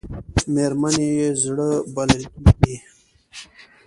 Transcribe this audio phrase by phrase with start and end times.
[0.53, 2.75] مېرمنې یې زړه بلل کېږي.